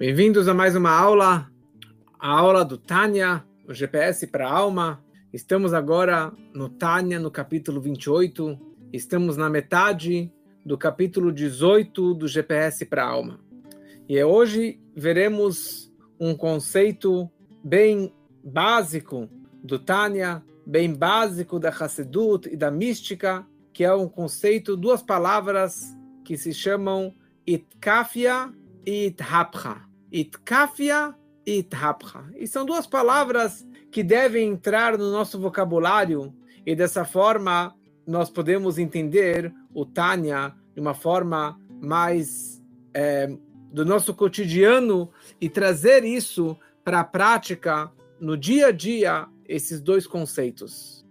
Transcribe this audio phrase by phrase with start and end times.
[0.00, 1.52] Bem-vindos a mais uma aula,
[2.18, 5.04] a aula do Tânia, o GPS para a alma.
[5.30, 8.58] Estamos agora no Tânia, no capítulo 28.
[8.94, 10.32] Estamos na metade
[10.64, 13.40] do capítulo 18 do GPS para a alma.
[14.08, 17.30] E hoje veremos um conceito
[17.62, 18.10] bem
[18.42, 19.28] básico
[19.62, 25.94] do Tânia, bem básico da Hassedut e da mística, que é um conceito, duas palavras
[26.24, 27.14] que se chamam
[27.46, 28.50] Itkafia
[28.86, 29.89] e Ithapcha.
[30.12, 31.14] Itkafia
[31.46, 32.24] e Ithapcha.
[32.36, 37.74] E são duas palavras que devem entrar no nosso vocabulário e dessa forma
[38.06, 42.62] nós podemos entender o Tânia de uma forma mais
[42.94, 43.28] é,
[43.72, 45.10] do nosso cotidiano
[45.40, 51.04] e trazer isso para a prática no dia a dia, esses dois conceitos.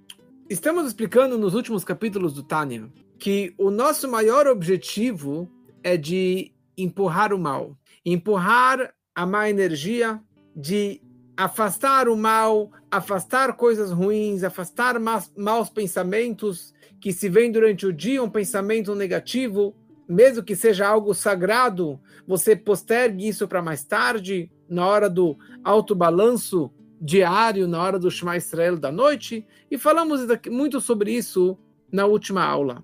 [0.49, 5.49] Estamos explicando nos últimos capítulos do Tânia que o nosso maior objetivo
[5.83, 7.77] é de empurrar o mal,
[8.11, 10.21] empurrar a má energia,
[10.55, 11.01] de
[11.35, 18.21] afastar o mal, afastar coisas ruins, afastar maus, pensamentos que se vem durante o dia
[18.21, 19.73] um pensamento negativo,
[20.07, 25.95] mesmo que seja algo sagrado, você postergue isso para mais tarde, na hora do alto
[25.95, 31.57] balanço diário, na hora do Shema Israel da noite, e falamos muito sobre isso
[31.91, 32.83] na última aula.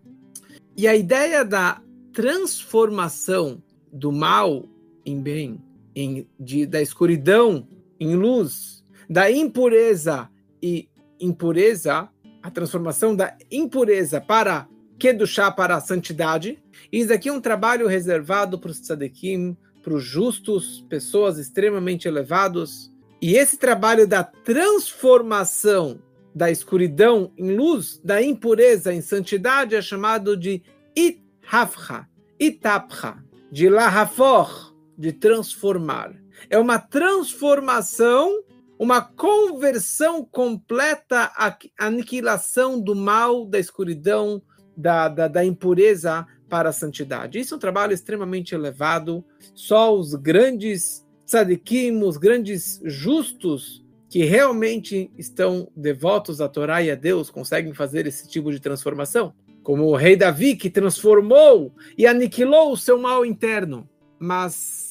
[0.77, 1.81] E a ideia da
[2.13, 3.61] transformação
[3.91, 4.63] do mal
[5.05, 5.61] em bem,
[5.95, 7.67] em, de, da escuridão
[7.99, 10.29] em luz, da impureza
[10.61, 10.89] e
[11.19, 12.09] impureza,
[12.41, 14.67] a transformação da impureza para
[14.97, 16.61] Kedushá, para a santidade.
[16.91, 22.91] Isso aqui é um trabalho reservado para os tzadikim, para os justos, pessoas extremamente elevados.
[23.21, 25.99] E esse trabalho da transformação
[26.33, 30.61] da escuridão em luz, da impureza em santidade, é chamado de
[30.95, 32.07] Ithafcha,
[32.39, 34.64] Itapcha, de Lahafor,
[34.97, 36.13] de transformar.
[36.49, 38.43] É uma transformação,
[38.77, 44.41] uma conversão completa, a aniquilação do mal, da escuridão,
[44.75, 47.39] da, da, da impureza para a santidade.
[47.39, 49.25] Isso é um trabalho extremamente elevado.
[49.53, 56.95] Só os grandes tzadikim, os grandes justos, que realmente estão devotos à Torá e a
[56.95, 59.33] Deus, conseguem fazer esse tipo de transformação.
[59.63, 63.89] Como o rei Davi, que transformou e aniquilou o seu mal interno.
[64.19, 64.84] Mas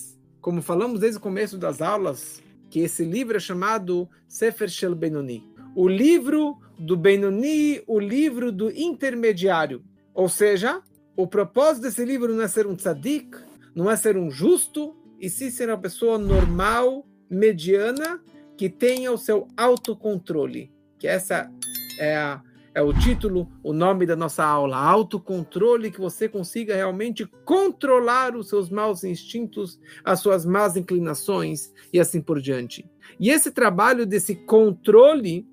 [0.44, 5.42] como falamos desde o começo das aulas, que esse livro é chamado Sefer Shel Benoni.
[5.74, 9.82] O livro do Benoni, o livro do intermediário.
[10.12, 10.82] Ou seja,
[11.16, 13.38] o propósito desse livro não é ser um tzadik,
[13.74, 18.20] não é ser um justo, e sim ser uma pessoa normal, mediana,
[18.54, 20.70] que tenha o seu autocontrole.
[20.98, 21.50] Que essa
[21.98, 22.42] é a
[22.74, 28.48] é o título, o nome da nossa aula, autocontrole, que você consiga realmente controlar os
[28.48, 32.84] seus maus instintos, as suas más inclinações e assim por diante.
[33.20, 35.46] E esse trabalho desse controle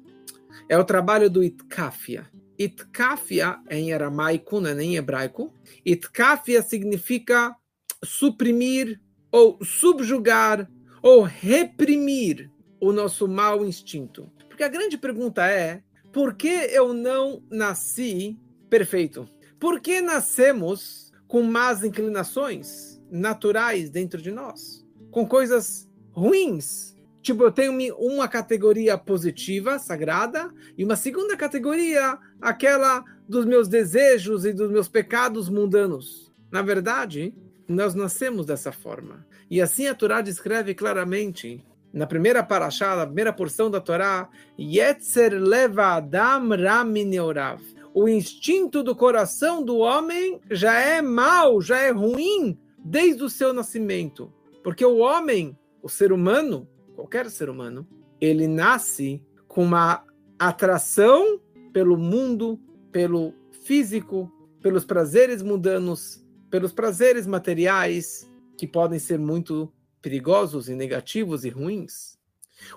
[0.67, 2.25] é o trabalho do Itkafia.
[2.57, 5.53] Itkafia é em aramaico, não é em hebraico.
[5.85, 7.55] Itkafia significa
[8.03, 8.99] suprimir
[9.31, 10.69] ou subjugar
[11.03, 14.31] ou reprimir o nosso mau instinto.
[14.47, 18.37] Porque a grande pergunta é por que eu não nasci
[18.69, 19.27] perfeito?
[19.59, 24.85] Por que nascemos com más inclinações naturais dentro de nós?
[25.09, 26.95] Com coisas ruins?
[27.21, 34.43] Tipo, eu tenho uma categoria positiva, sagrada, e uma segunda categoria, aquela dos meus desejos
[34.43, 36.33] e dos meus pecados mundanos.
[36.51, 37.33] Na verdade,
[37.67, 39.25] nós nascemos dessa forma.
[39.49, 44.29] E assim a Torá descreve claramente na primeira paraxá, na primeira porção da Torá,
[44.59, 47.61] Yetzer leva Adam Ramineorav.
[47.93, 53.53] O instinto do coração do homem já é mau, já é ruim desde o seu
[53.53, 54.31] nascimento.
[54.63, 57.85] Porque o homem, o ser humano, qualquer ser humano,
[58.19, 60.05] ele nasce com uma
[60.39, 61.41] atração
[61.73, 62.59] pelo mundo,
[62.91, 63.33] pelo
[63.65, 64.31] físico,
[64.61, 69.71] pelos prazeres mundanos, pelos prazeres materiais, que podem ser muito
[70.01, 72.19] perigosos e negativos e ruins.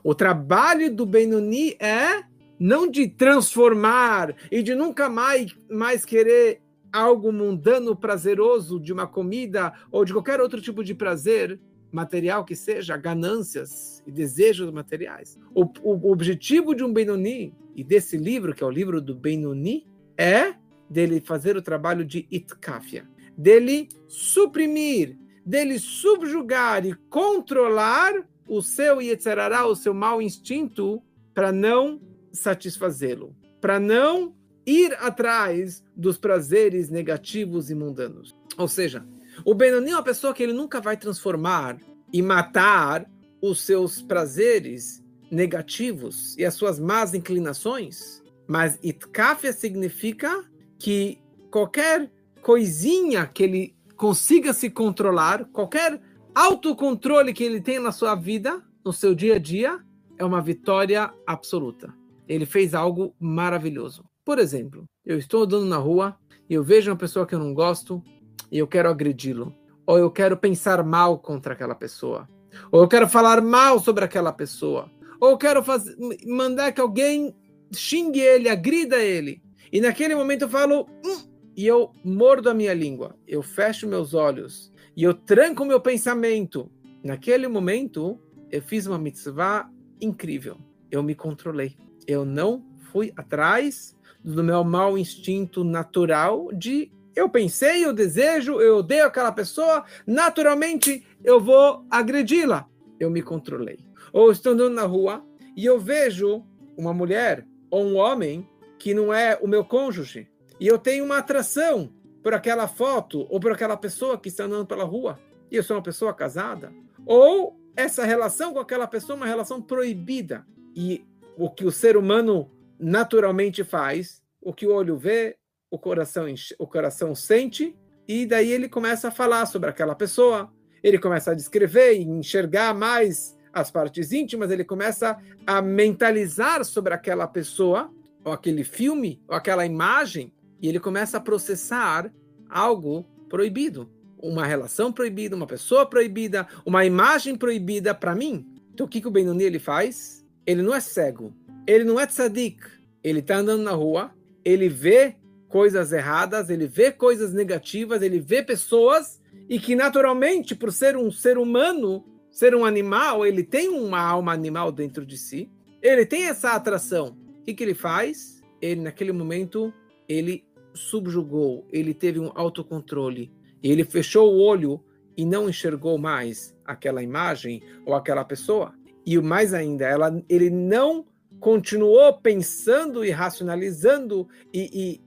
[0.02, 2.24] O trabalho do Benoni é
[2.58, 6.60] não de transformar e de nunca mais, mais querer
[6.92, 11.58] algo mundano, prazeroso de uma comida ou de qualquer outro tipo de prazer
[11.90, 15.38] material que seja, ganâncias e desejos materiais.
[15.54, 19.86] O, o objetivo de um Benoni e desse livro, que é o livro do Benoni,
[20.16, 20.54] é
[20.90, 28.12] dele fazer o trabalho de itkafia, dele suprimir dele subjugar e controlar
[28.46, 31.02] o seu Yetzerará, o seu mau instinto,
[31.34, 32.00] para não
[32.32, 34.34] satisfazê-lo, para não
[34.66, 38.34] ir atrás dos prazeres negativos e mundanos.
[38.56, 39.04] Ou seja,
[39.44, 41.78] o Benoni é uma pessoa que ele nunca vai transformar
[42.12, 43.10] e matar
[43.40, 48.22] os seus prazeres negativos e as suas más inclinações.
[48.46, 50.44] Mas itkafia significa
[50.78, 51.18] que
[51.50, 52.10] qualquer
[52.42, 55.98] coisinha que ele consiga se controlar, qualquer
[56.34, 59.80] autocontrole que ele tenha na sua vida, no seu dia a dia,
[60.18, 61.90] é uma vitória absoluta.
[62.28, 64.04] Ele fez algo maravilhoso.
[64.22, 66.18] Por exemplo, eu estou andando na rua
[66.50, 68.04] e eu vejo uma pessoa que eu não gosto
[68.52, 69.54] e eu quero agredi-lo.
[69.86, 72.28] Ou eu quero pensar mal contra aquela pessoa.
[72.70, 74.90] Ou eu quero falar mal sobre aquela pessoa.
[75.18, 75.96] Ou eu quero fazer,
[76.26, 77.34] mandar que alguém
[77.72, 79.42] xingue ele, agrida ele.
[79.72, 84.14] E naquele momento eu falo, hum, e eu mordo a minha língua, eu fecho meus
[84.14, 86.70] olhos e eu tranco meu pensamento.
[87.02, 88.18] Naquele momento,
[88.50, 89.70] eu fiz uma mitzvah
[90.00, 90.56] incrível.
[90.90, 91.76] Eu me controlei.
[92.06, 98.78] Eu não fui atrás do meu mau instinto natural de eu pensei, eu desejo, eu
[98.78, 102.68] odeio aquela pessoa, naturalmente eu vou agredi-la.
[102.98, 103.78] Eu me controlei.
[104.12, 105.24] Ou estou andando na rua
[105.56, 106.44] e eu vejo
[106.76, 108.48] uma mulher ou um homem
[108.78, 110.28] que não é o meu cônjuge
[110.58, 111.92] e eu tenho uma atração
[112.22, 115.20] por aquela foto ou por aquela pessoa que está andando pela rua.
[115.50, 116.72] E eu sou uma pessoa casada,
[117.06, 120.46] ou essa relação com aquela pessoa é uma relação proibida.
[120.74, 121.04] E
[121.36, 125.36] o que o ser humano naturalmente faz, o que o olho vê,
[125.70, 126.26] o coração,
[126.58, 130.52] o coração sente, e daí ele começa a falar sobre aquela pessoa,
[130.82, 135.16] ele começa a descrever e enxergar mais as partes íntimas, ele começa
[135.46, 137.90] a mentalizar sobre aquela pessoa,
[138.24, 142.12] ou aquele filme, ou aquela imagem, e ele começa a processar
[142.48, 143.90] algo proibido.
[144.18, 148.46] Uma relação proibida, uma pessoa proibida, uma imagem proibida para mim.
[148.72, 150.24] Então o que, que o Benoni ele faz?
[150.46, 151.34] Ele não é cego,
[151.66, 152.60] ele não é tzadik,
[153.02, 154.12] ele está andando na rua,
[154.44, 155.16] ele vê
[155.48, 161.10] coisas erradas, ele vê coisas negativas, ele vê pessoas e que naturalmente, por ser um
[161.10, 166.24] ser humano, ser um animal, ele tem uma alma animal dentro de si, ele tem
[166.24, 167.16] essa atração.
[167.40, 168.42] O que, que ele faz?
[168.60, 169.72] Ele, naquele momento,
[170.08, 174.82] ele subjugou, ele teve um autocontrole, ele fechou o olho
[175.16, 178.74] e não enxergou mais aquela imagem ou aquela pessoa.
[179.06, 181.06] E mais ainda, ela, ele não
[181.38, 185.02] continuou pensando e racionalizando e, e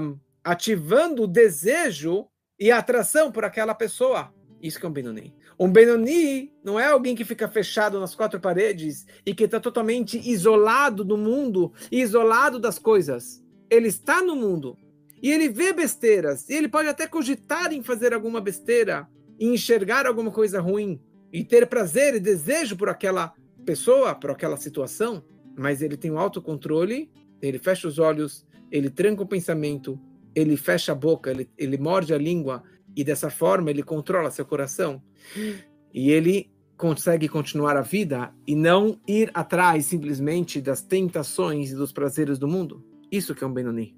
[0.00, 2.26] um, ativando o desejo
[2.58, 4.32] e a atração por aquela pessoa.
[4.62, 5.34] Isso que é um Benoni.
[5.58, 10.18] Um Benoni não é alguém que fica fechado nas quatro paredes e que está totalmente
[10.18, 13.43] isolado do mundo, isolado das coisas.
[13.70, 14.76] Ele está no mundo
[15.22, 19.08] e ele vê besteiras e ele pode até cogitar em fazer alguma besteira,
[19.38, 21.00] e enxergar alguma coisa ruim
[21.32, 23.34] e ter prazer e desejo por aquela
[23.64, 25.24] pessoa, por aquela situação,
[25.56, 27.10] mas ele tem o autocontrole,
[27.42, 29.98] ele fecha os olhos, ele tranca o pensamento,
[30.34, 32.62] ele fecha a boca, ele, ele morde a língua
[32.96, 35.02] e dessa forma ele controla seu coração.
[35.92, 41.92] E ele consegue continuar a vida e não ir atrás simplesmente das tentações e dos
[41.92, 42.84] prazeres do mundo.
[43.16, 43.96] Isso que é um Benoni.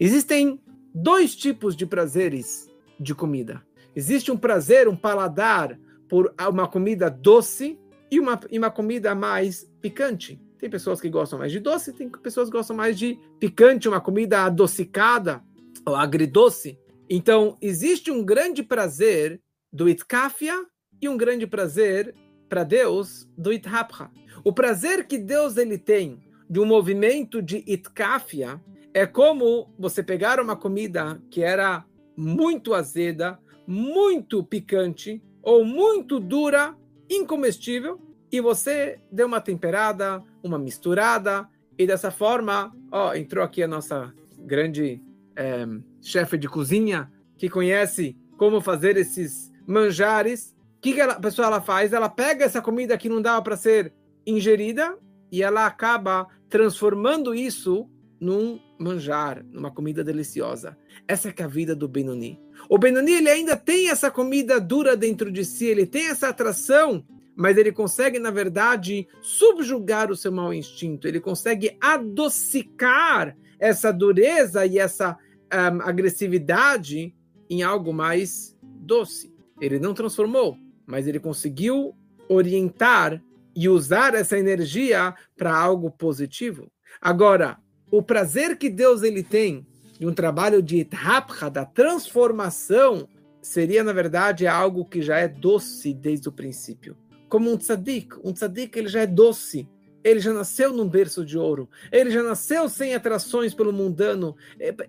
[0.00, 0.60] Existem
[0.92, 2.68] dois tipos de prazeres
[2.98, 3.64] de comida.
[3.94, 7.78] Existe um prazer, um paladar por uma comida doce
[8.10, 10.42] e uma, e uma comida mais picante.
[10.58, 14.00] Tem pessoas que gostam mais de doce, tem pessoas que gostam mais de picante, uma
[14.00, 15.40] comida adocicada
[15.86, 16.76] ou agridoce.
[17.08, 19.40] Então, existe um grande prazer
[19.72, 20.66] do itkafia
[21.00, 22.16] e um grande prazer
[22.48, 24.10] para Deus do ithapha.
[24.42, 28.60] O prazer que Deus ele tem de um movimento de itkafia
[28.92, 31.84] é como você pegar uma comida que era
[32.16, 36.76] muito azeda, muito picante ou muito dura,
[37.08, 38.00] incomestível,
[38.32, 44.12] e você deu uma temperada, uma misturada, e dessa forma, ó, entrou aqui a nossa
[44.40, 45.00] grande
[45.36, 45.64] é,
[46.02, 50.54] chefe de cozinha, que conhece como fazer esses manjares.
[50.78, 51.92] O que, que ela, a pessoa ela faz?
[51.92, 53.92] Ela pega essa comida que não dava para ser
[54.26, 54.98] ingerida
[55.30, 57.88] e ela acaba transformando isso
[58.20, 60.76] num manjar, numa comida deliciosa.
[61.08, 62.38] Essa é a vida do Benoni.
[62.68, 67.02] O Benoni ele ainda tem essa comida dura dentro de si, ele tem essa atração
[67.40, 74.66] mas ele consegue, na verdade, subjugar o seu mau instinto, ele consegue adocicar essa dureza
[74.66, 75.16] e essa
[75.50, 77.14] um, agressividade
[77.48, 79.32] em algo mais doce.
[79.58, 80.54] Ele não transformou,
[80.86, 81.94] mas ele conseguiu
[82.28, 83.22] orientar
[83.54, 86.70] e usar essa energia para algo positivo.
[87.00, 87.58] Agora,
[87.90, 89.66] o prazer que Deus ele tem
[89.98, 93.08] de um trabalho de Ithapha, da transformação,
[93.42, 96.96] seria, na verdade, algo que já é doce desde o princípio
[97.30, 98.16] como um tzadik.
[98.22, 99.66] Um tzadik ele já é doce.
[100.02, 101.68] Ele já nasceu num berço de ouro.
[101.92, 104.34] Ele já nasceu sem atrações pelo mundano.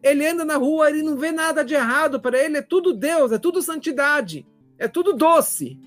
[0.02, 2.20] Ele anda na rua, ele não vê nada de errado.
[2.20, 4.46] Para ele é tudo Deus, é tudo santidade,
[4.78, 5.78] é tudo doce.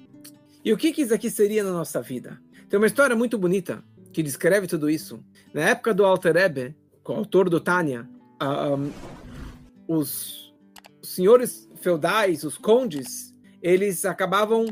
[0.65, 2.41] E o que, que isso aqui seria na nossa vida?
[2.69, 5.23] Tem uma história muito bonita que descreve tudo isso.
[5.53, 8.09] Na época do Alter Rebbe, o autor do Tânia,
[8.43, 8.91] um,
[9.87, 10.55] os
[11.03, 14.67] senhores feudais, os condes, eles acabavam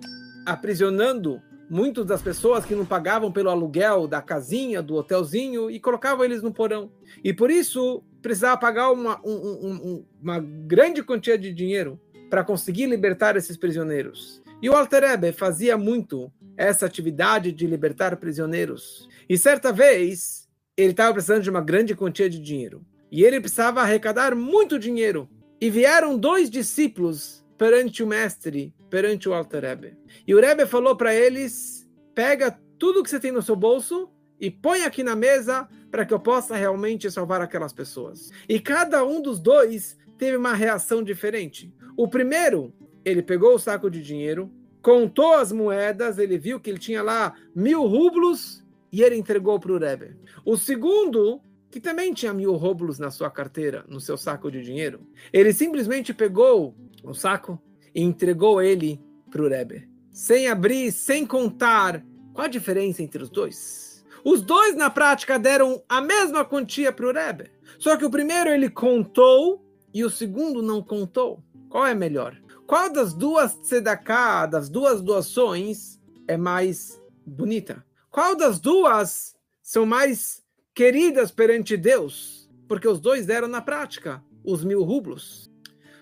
[0.47, 6.25] aprisionando muitas das pessoas que não pagavam pelo aluguel da casinha, do hotelzinho, e colocavam
[6.25, 6.91] eles no porão.
[7.25, 12.87] E por isso precisava pagar uma, um, um, uma grande quantia de dinheiro para conseguir
[12.87, 14.42] libertar esses prisioneiros.
[14.63, 19.09] E o Alter Rebbe fazia muito essa atividade de libertar prisioneiros.
[19.29, 22.87] E certa vez, ele estava precisando de uma grande quantia de dinheiro.
[23.11, 25.29] E ele precisava arrecadar muito dinheiro.
[25.61, 29.97] E vieram dois discípulos perante o mestre, perante o Alter Rebbe.
[30.27, 34.09] E o Rebbe falou para eles: pega tudo que você tem no seu bolso
[34.41, 38.31] e põe aqui na mesa para que eu possa realmente salvar aquelas pessoas.
[38.49, 41.75] E cada um dos dois teve uma reação diferente.
[41.97, 42.73] O primeiro,
[43.05, 47.35] ele pegou o saco de dinheiro, contou as moedas, ele viu que ele tinha lá
[47.55, 50.17] mil rublos e ele entregou para o Rebbe.
[50.45, 51.41] O segundo,
[51.71, 55.01] que também tinha mil rublos na sua carteira, no seu saco de dinheiro,
[55.33, 57.61] ele simplesmente pegou o saco
[57.95, 59.89] e entregou ele para o Rebbe.
[60.11, 62.05] Sem abrir, sem contar.
[62.35, 64.05] Qual a diferença entre os dois?
[64.25, 67.51] Os dois, na prática, deram a mesma quantia para o Rebbe.
[67.79, 71.43] Só que o primeiro ele contou e o segundo não contou.
[71.69, 72.37] Qual é melhor?
[72.73, 77.85] Qual das duas tzedakah, das duas doações, é mais bonita?
[78.11, 80.43] Qual das duas são mais
[80.75, 82.51] queridas perante Deus?
[82.67, 85.51] Porque os dois deram na prática os mil rublos.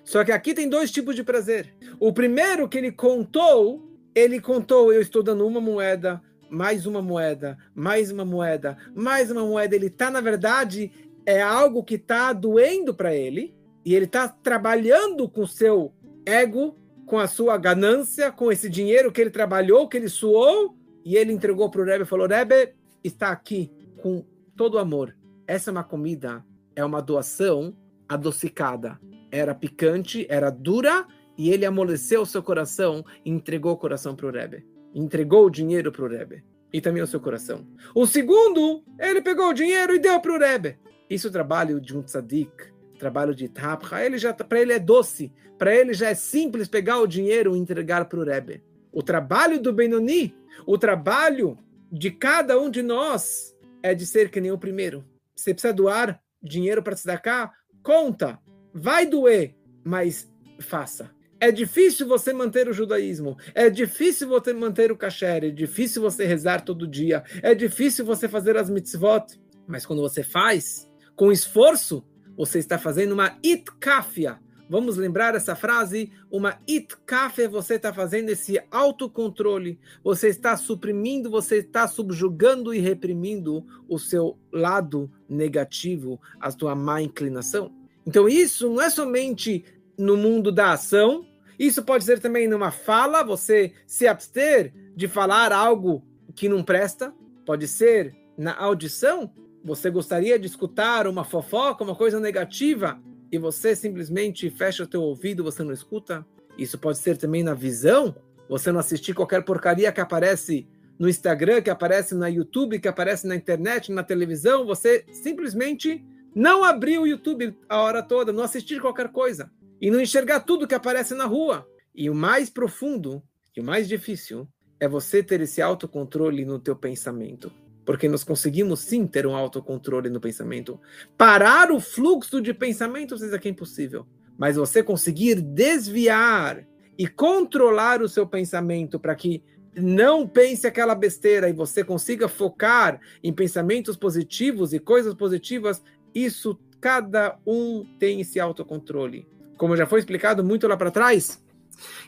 [0.05, 1.75] Só que aqui tem dois tipos de prazer.
[1.99, 7.59] O primeiro que ele contou, ele contou, eu estou dando uma moeda, mais uma moeda,
[7.75, 9.75] mais uma moeda, mais uma moeda.
[9.75, 10.93] Ele está, na verdade,
[11.27, 13.53] é algo que está doendo para ele
[13.85, 15.93] e ele está trabalhando com seu
[16.31, 21.17] ego, com a sua ganância, com esse dinheiro que ele trabalhou, que ele suou e
[21.17, 23.71] ele entregou para o Rebbe e falou: Rebbe, está aqui
[24.03, 24.25] com
[24.57, 25.17] todo amor.
[25.47, 26.45] Essa é uma comida,
[26.77, 27.77] é uma doação
[28.09, 29.01] adocicada.
[29.31, 31.07] Era picante, era dura
[31.37, 35.51] e ele amoleceu o seu coração e entregou o coração para o Rebbe entregou o
[35.51, 37.67] dinheiro para o Rebbe e também o seu coração.
[37.95, 40.79] O segundo, ele pegou o dinheiro e deu para o Rebbe.
[41.09, 42.70] Isso é o trabalho de um tzadik,
[43.01, 44.05] trabalho de tapra.
[44.05, 47.59] Ele já para ele é doce, para ele já é simples pegar o dinheiro e
[47.59, 48.63] entregar para o Rebbe.
[48.93, 50.35] O trabalho do Benoni,
[50.67, 51.59] o trabalho
[51.91, 55.05] de cada um de nós é de ser que nem o primeiro.
[55.35, 57.51] Você precisa doar dinheiro para tzedakah?
[57.83, 58.39] Conta,
[58.73, 60.31] vai doer, mas
[60.61, 61.11] faça.
[61.41, 66.27] É difícil você manter o judaísmo, é difícil você manter o kasher, é difícil você
[66.27, 69.25] rezar todo dia, é difícil você fazer as mitzvot,
[69.67, 72.05] mas quando você faz com esforço,
[72.37, 74.39] você está fazendo uma itkafia.
[74.69, 76.13] Vamos lembrar essa frase?
[76.31, 83.67] Uma itkafia, você está fazendo esse autocontrole, você está suprimindo, você está subjugando e reprimindo
[83.89, 87.73] o seu lado negativo, a sua má inclinação.
[88.07, 89.65] Então, isso não é somente
[89.99, 91.27] no mundo da ação,
[91.59, 96.03] isso pode ser também numa fala, você se abster de falar algo
[96.35, 97.13] que não presta.
[97.45, 99.31] Pode ser na audição,
[99.65, 103.01] você gostaria de escutar uma fofoca, uma coisa negativa,
[103.31, 106.27] e você simplesmente fecha o teu ouvido, você não escuta.
[106.59, 108.15] Isso pode ser também na visão,
[108.49, 110.67] você não assistir qualquer porcaria que aparece
[110.99, 116.63] no Instagram, que aparece na YouTube, que aparece na internet, na televisão, você simplesmente não
[116.63, 119.51] abrir o YouTube a hora toda, não assistir qualquer coisa
[119.81, 121.67] e não enxergar tudo que aparece na rua.
[121.95, 123.23] E o mais profundo
[123.57, 124.47] e o mais difícil
[124.79, 127.51] é você ter esse autocontrole no teu pensamento.
[127.85, 130.81] Porque nós conseguimos sim ter um autocontrole no pensamento.
[131.17, 134.07] Parar o fluxo de pensamentos isso aqui é impossível.
[134.39, 136.67] Mas você conseguir desviar
[136.99, 139.43] e controlar o seu pensamento para que
[139.75, 145.83] não pense aquela besteira e você consiga focar em pensamentos positivos e coisas positivas,
[146.15, 149.27] isso cada um tem esse autocontrole
[149.61, 151.39] como já foi explicado muito lá para trás,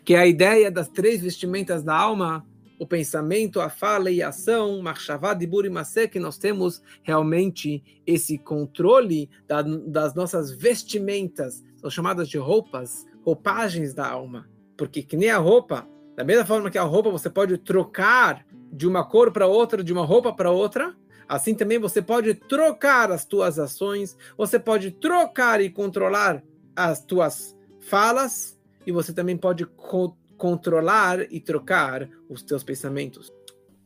[0.07, 2.47] que é a ideia das três vestimentas da alma,
[2.83, 8.37] o pensamento, a fala e a ação, Marshavad e Burimase, que nós temos realmente esse
[8.37, 14.51] controle da, das nossas vestimentas, são chamadas de roupas, roupagens da alma.
[14.77, 15.87] Porque que nem a roupa,
[16.17, 19.93] da mesma forma que a roupa você pode trocar de uma cor para outra, de
[19.93, 20.93] uma roupa para outra,
[21.29, 26.43] assim também você pode trocar as tuas ações, você pode trocar e controlar
[26.75, 33.32] as tuas falas e você também pode co controlar e trocar os teus pensamentos.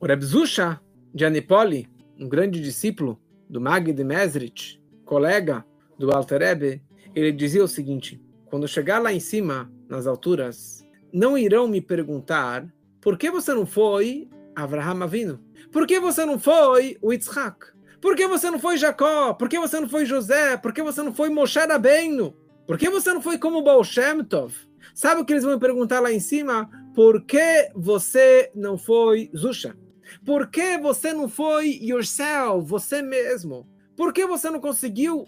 [0.01, 0.81] O Reb Zusha
[1.15, 1.87] de Anipoli,
[2.19, 5.67] um grande discípulo do Mag de Mesrich, colega
[5.99, 6.83] do Alter Rebbe,
[7.15, 10.83] ele dizia o seguinte: quando chegar lá em cima, nas alturas,
[11.13, 12.67] não irão me perguntar
[13.03, 15.39] Por que você não foi Abraham Avino?
[15.71, 17.67] Por que você não foi o Yitzhak?
[18.01, 19.35] Por que você não foi Jacó?
[19.35, 20.57] Por que você não foi José?
[20.57, 22.35] Por que você não foi Moshe Rabbeinu?
[22.67, 24.55] Por que você não foi como Baal Shem Tov?
[24.97, 26.71] Sabe o que eles vão perguntar lá em cima?
[26.95, 29.77] Por que você não foi Zusha?
[30.25, 33.69] Por que você não foi yourself, você mesmo?
[33.95, 35.27] Por que você não conseguiu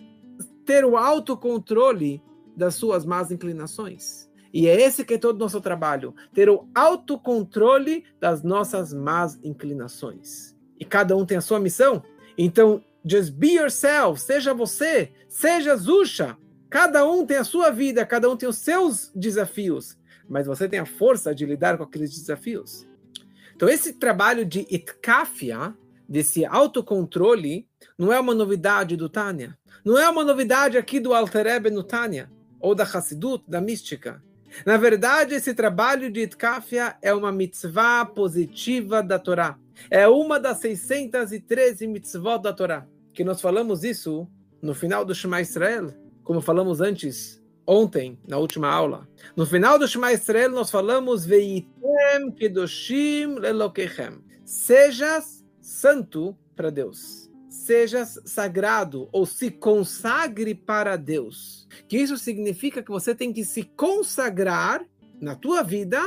[0.64, 2.22] ter o autocontrole
[2.56, 4.30] das suas más inclinações?
[4.54, 9.38] E é esse que é todo o nosso trabalho, ter o autocontrole das nossas más
[9.44, 10.56] inclinações.
[10.80, 12.02] E cada um tem a sua missão.
[12.38, 16.38] Então, just be yourself, seja você, seja Zusha.
[16.70, 19.96] Cada um tem a sua vida, cada um tem os seus desafios,
[20.28, 22.86] mas você tem a força de lidar com aqueles desafios.
[23.56, 25.74] Então, esse trabalho de itkafia,
[26.08, 29.58] desse autocontrole, não é uma novidade do Tânia.
[29.84, 34.22] Não é uma novidade aqui do Alterebe no Tânia, ou da Hassidut, da mística.
[34.64, 39.58] Na verdade, esse trabalho de itkafia é uma mitzvah positiva da Torá.
[39.90, 42.86] É uma das 613 mitzvot da Torá.
[43.12, 44.26] Que nós falamos isso
[44.62, 45.92] no final do Shema Israel,
[46.28, 49.08] como falamos antes ontem, na última aula.
[49.34, 54.22] No final do Shema Israel, nós falamos Veitem Kedoshim Lelokechem.
[54.44, 57.30] Sejas santo para Deus.
[57.48, 61.66] Sejas sagrado, ou se consagre para Deus.
[61.88, 64.84] Que isso significa que você tem que se consagrar
[65.18, 66.02] na tua vida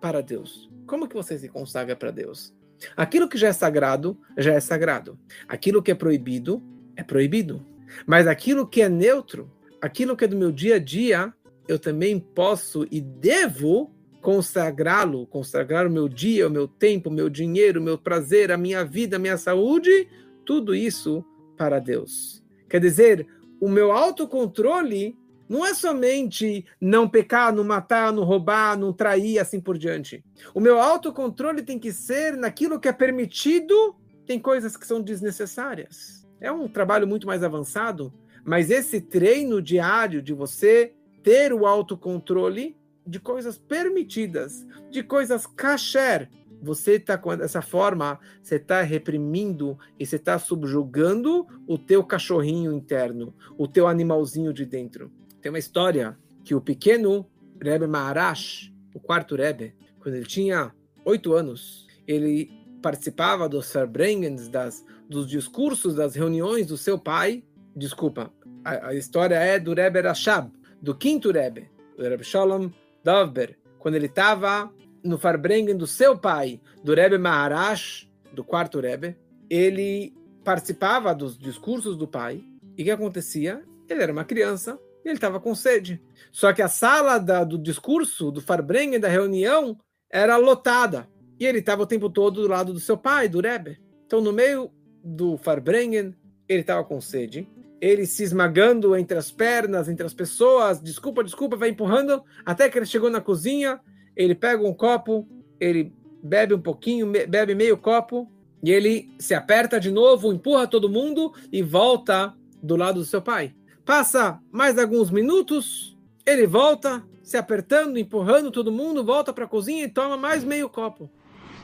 [0.00, 0.70] para Deus.
[0.86, 2.50] Como que você se consagra para Deus?
[2.96, 5.18] Aquilo que já é sagrado, já é sagrado.
[5.46, 6.62] Aquilo que é proibido,
[6.96, 7.62] é proibido.
[8.06, 11.32] Mas aquilo que é neutro, aquilo que é do meu dia a dia,
[11.68, 17.28] eu também posso e devo consagrá-lo, consagrar o meu dia, o meu tempo, o meu
[17.28, 20.08] dinheiro, o meu prazer, a minha vida, a minha saúde,
[20.44, 21.24] tudo isso
[21.56, 22.42] para Deus.
[22.68, 23.26] Quer dizer,
[23.60, 25.16] o meu autocontrole
[25.48, 30.24] não é somente não pecar, não matar, não roubar, não trair, assim por diante.
[30.52, 33.94] O meu autocontrole tem que ser naquilo que é permitido,
[34.26, 36.26] tem coisas que são desnecessárias.
[36.40, 38.12] É um trabalho muito mais avançado,
[38.46, 46.30] mas esse treino diário de você ter o autocontrole de coisas permitidas, de coisas kasher,
[46.62, 52.72] você está com essa forma, você está reprimindo e você está subjugando o teu cachorrinho
[52.72, 55.12] interno, o teu animalzinho de dentro.
[55.40, 57.26] Tem uma história que o pequeno
[57.60, 60.72] Rebbe Maharash, o quarto Rebbe, quando ele tinha
[61.04, 67.44] oito anos, ele participava dos Verbrengens, das, dos discursos, das reuniões do seu pai.
[67.76, 68.32] Desculpa,
[68.64, 72.70] a, a história é do Rebbe Rashab, do quinto Rebbe, o Rebbe Shalom
[73.04, 74.72] Dovber, quando ele estava
[75.04, 79.14] no Farbrengen do seu pai, do Rebbe Maharash, do quarto Rebbe,
[79.50, 82.42] ele participava dos discursos do pai,
[82.78, 83.62] e o que acontecia?
[83.88, 86.02] Ele era uma criança e ele estava com sede.
[86.32, 89.78] Só que a sala da, do discurso, do Farbrengen, da reunião,
[90.10, 91.08] era lotada.
[91.38, 93.78] E ele estava o tempo todo do lado do seu pai, do Rebbe.
[94.06, 94.70] Então, no meio
[95.04, 96.14] do Farbrengen,
[96.48, 97.48] ele estava com sede
[97.80, 102.78] ele se esmagando entre as pernas, entre as pessoas, desculpa, desculpa, vai empurrando, até que
[102.78, 103.80] ele chegou na cozinha,
[104.16, 105.28] ele pega um copo,
[105.60, 108.30] ele bebe um pouquinho, bebe meio copo,
[108.62, 113.20] e ele se aperta de novo, empurra todo mundo e volta do lado do seu
[113.20, 113.54] pai.
[113.84, 119.84] Passa mais alguns minutos, ele volta, se apertando, empurrando todo mundo, volta para a cozinha
[119.84, 121.10] e toma mais meio copo.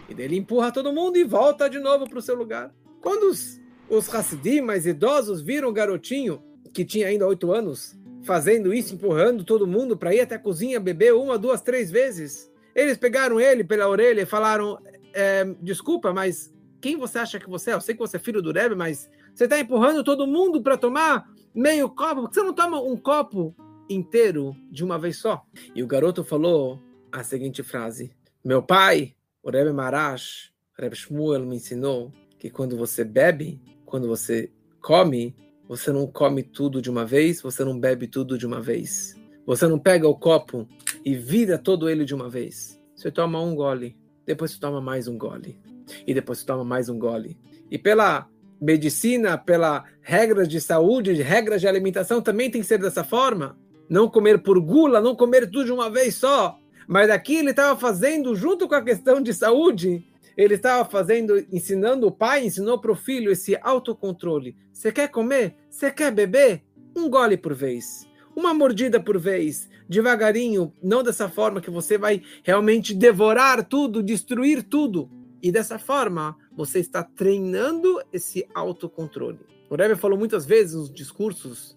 [0.08, 2.72] E daí ele empurra todo mundo e volta de novo para o seu lugar.
[3.00, 3.61] Quando os
[3.92, 9.44] os Hassidim mais idosos viram o garotinho, que tinha ainda oito anos, fazendo isso, empurrando
[9.44, 12.50] todo mundo para ir até a cozinha beber uma, duas, três vezes.
[12.74, 14.78] Eles pegaram ele pela orelha e falaram:
[15.12, 16.50] é, Desculpa, mas
[16.80, 17.74] quem você acha que você é?
[17.74, 20.78] Eu sei que você é filho do Rebbe, mas você está empurrando todo mundo para
[20.78, 22.22] tomar meio copo.
[22.22, 23.54] Por que você não toma um copo
[23.90, 25.44] inteiro de uma vez só?
[25.74, 26.80] E o garoto falou
[27.12, 28.10] a seguinte frase:
[28.42, 33.60] Meu pai, o Rebbe Marash, o Rebbe Shmuel, me ensinou que quando você bebe,
[33.92, 34.50] quando você
[34.80, 35.36] come,
[35.68, 39.14] você não come tudo de uma vez, você não bebe tudo de uma vez.
[39.44, 40.66] Você não pega o copo
[41.04, 42.80] e vira todo ele de uma vez.
[42.96, 45.60] Você toma um gole, depois você toma mais um gole,
[46.06, 47.38] e depois você toma mais um gole.
[47.70, 48.26] E pela
[48.58, 53.58] medicina, pela regras de saúde, regras de alimentação, também tem que ser dessa forma.
[53.90, 56.56] Não comer por gula, não comer tudo de uma vez só.
[56.88, 60.02] Mas aqui ele estava fazendo, junto com a questão de saúde,
[60.36, 64.56] ele estava fazendo, ensinando o pai, ensinou para o filho esse autocontrole.
[64.72, 65.56] Você quer comer?
[65.70, 66.62] Você quer beber?
[66.96, 68.06] Um gole por vez.
[68.34, 74.62] Uma mordida por vez, devagarinho, não dessa forma que você vai realmente devorar tudo, destruir
[74.62, 75.10] tudo.
[75.42, 79.40] E dessa forma, você está treinando esse autocontrole.
[79.68, 81.76] O Rebbe falou muitas vezes nos discursos,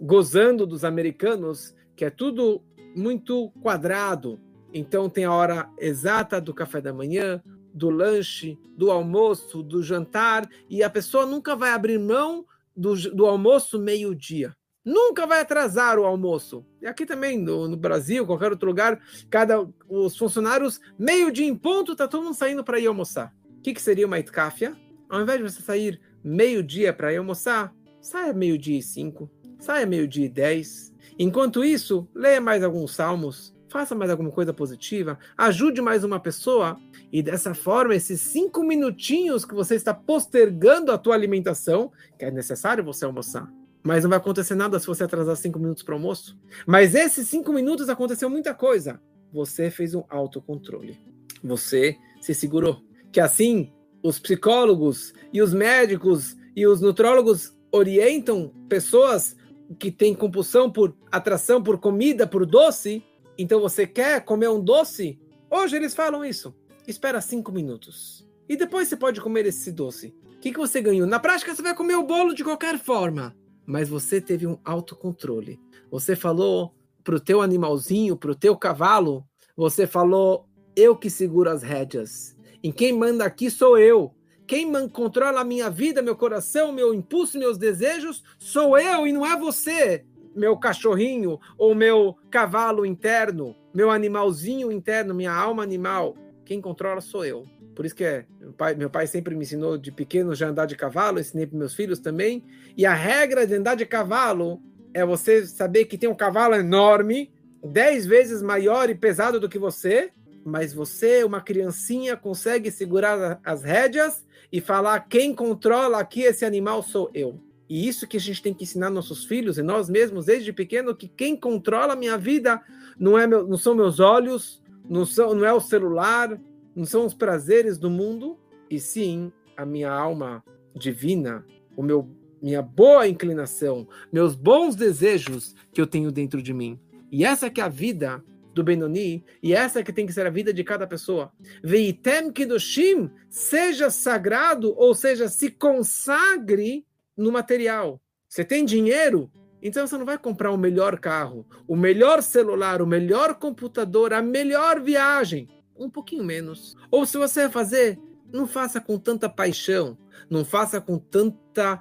[0.00, 2.62] gozando dos americanos, que é tudo
[2.94, 4.38] muito quadrado,
[4.72, 10.48] Então tem a hora exata do café da manhã, do lanche, do almoço, do jantar,
[10.68, 12.44] e a pessoa nunca vai abrir mão
[12.76, 14.54] do, do almoço meio-dia.
[14.84, 16.64] Nunca vai atrasar o almoço.
[16.80, 21.94] E aqui também, no, no, Brasil, qualquer outro lugar, cada os funcionários, meio-dia em ponto,
[21.94, 23.34] tá todo mundo saindo para ir almoçar.
[23.58, 24.74] O que, que seria uma itkafia?
[25.08, 30.24] Ao invés de você sair meio-dia para ir almoçar, saia meio-dia e cinco, saia meio-dia
[30.24, 30.92] e dez.
[31.18, 36.80] Enquanto isso, leia mais alguns salmos, faça mais alguma coisa positiva, ajude mais uma pessoa
[37.12, 42.30] e dessa forma, esses cinco minutinhos que você está postergando a tua alimentação, que é
[42.30, 45.96] necessário você almoçar, mas não vai acontecer nada se você atrasar cinco minutos para o
[45.96, 46.38] almoço.
[46.66, 49.00] Mas esses cinco minutos aconteceu muita coisa.
[49.32, 50.98] Você fez um autocontrole.
[51.42, 52.82] Você se segurou.
[53.10, 59.36] Que assim os psicólogos e os médicos e os nutrólogos orientam pessoas
[59.78, 63.02] que têm compulsão por atração por comida, por doce,
[63.38, 65.18] então você quer comer um doce?
[65.50, 66.54] Hoje eles falam isso.
[66.90, 68.28] Espera cinco minutos.
[68.48, 70.12] E depois você pode comer esse doce.
[70.34, 71.06] O que, que você ganhou?
[71.06, 73.32] Na prática, você vai comer o bolo de qualquer forma.
[73.64, 75.60] Mas você teve um autocontrole.
[75.88, 76.74] Você falou
[77.04, 79.24] pro teu animalzinho, pro teu cavalo,
[79.56, 82.36] você falou, eu que seguro as rédeas.
[82.60, 84.12] E quem manda aqui sou eu.
[84.44, 89.24] Quem controla a minha vida, meu coração, meu impulso, meus desejos, sou eu e não
[89.24, 96.16] é você meu cachorrinho ou meu cavalo interno, meu animalzinho interno, minha alma animal.
[96.50, 97.46] Quem controla sou eu.
[97.76, 100.66] Por isso que é, meu, pai, meu pai sempre me ensinou de pequeno já andar
[100.66, 102.44] de cavalo, ensinei para meus filhos também.
[102.76, 104.60] E a regra de andar de cavalo
[104.92, 107.30] é você saber que tem um cavalo enorme,
[107.62, 110.10] dez vezes maior e pesado do que você,
[110.44, 116.82] mas você, uma criancinha, consegue segurar as rédeas e falar: quem controla aqui esse animal
[116.82, 117.40] sou eu.
[117.68, 120.96] E isso que a gente tem que ensinar nossos filhos e nós mesmos desde pequeno
[120.96, 122.60] que quem controla a minha vida
[122.98, 124.59] não é meu, não são meus olhos,
[124.90, 126.38] não são, não é o celular,
[126.74, 128.36] não são os prazeres do mundo,
[128.68, 132.10] e sim a minha alma divina, o meu
[132.42, 136.80] minha boa inclinação, meus bons desejos que eu tenho dentro de mim.
[137.12, 138.24] E essa que é a vida
[138.54, 141.30] do Benoni, e essa que tem que ser a vida de cada pessoa.
[141.62, 148.00] Veitem Kedoshim, seja sagrado, ou seja, se consagre no material.
[148.26, 149.30] Você tem dinheiro?
[149.62, 154.22] Então você não vai comprar o melhor carro, o melhor celular, o melhor computador, a
[154.22, 155.48] melhor viagem.
[155.76, 156.76] Um pouquinho menos.
[156.90, 157.98] Ou se você vai fazer,
[158.32, 159.96] não faça com tanta paixão,
[160.28, 161.80] não faça com tanta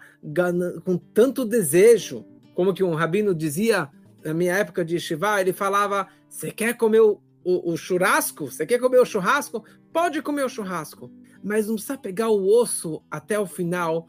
[0.84, 2.26] com tanto desejo.
[2.54, 3.90] Como que um rabino dizia
[4.24, 8.52] na minha época de Shiva, ele falava: você quer comer o, o, o churrasco?
[8.52, 9.64] Você quer comer o churrasco?
[9.92, 11.12] Pode comer o churrasco,
[11.44, 14.06] mas não precisa pegar o osso até o final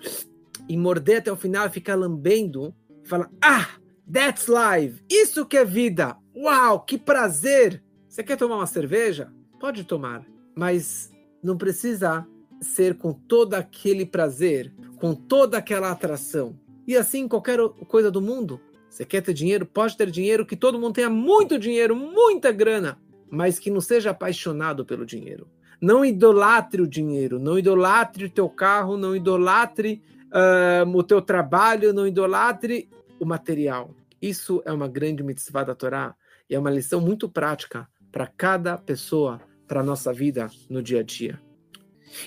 [0.69, 3.69] e morder até o final e ficar lambendo, falar: Ah,
[4.13, 5.03] that's life!
[5.11, 6.17] Isso que é vida!
[6.37, 7.83] Uau, que prazer!
[8.09, 9.33] Você quer tomar uma cerveja?
[9.59, 11.11] Pode tomar, mas
[11.43, 12.27] não precisa
[12.61, 16.59] ser com todo aquele prazer, com toda aquela atração.
[16.87, 17.59] E assim qualquer
[17.89, 18.61] coisa do mundo.
[18.89, 19.65] Você quer ter dinheiro?
[19.65, 22.99] Pode ter dinheiro, que todo mundo tenha muito dinheiro, muita grana,
[23.31, 25.49] mas que não seja apaixonado pelo dinheiro.
[25.81, 31.93] Não idolatre o dinheiro, não idolatre o teu carro, não idolatre uh, o teu trabalho,
[31.93, 32.89] não idolatre
[33.19, 33.95] o material.
[34.21, 36.15] Isso é uma grande mitzvah da Torá
[36.49, 41.01] e é uma lição muito prática para cada pessoa, para a nossa vida no dia
[41.01, 41.41] a dia.